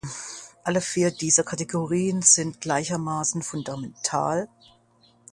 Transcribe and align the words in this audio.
Alle 0.63 0.81
vier 0.81 1.11
dieser 1.11 1.43
Kategorien 1.43 2.23
sind 2.23 2.59
gleichermaßen 2.59 3.43
fundamental. 3.43 4.49